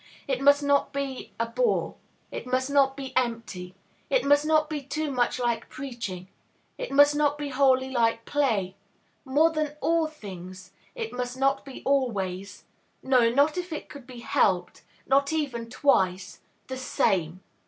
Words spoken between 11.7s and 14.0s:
always no, not if it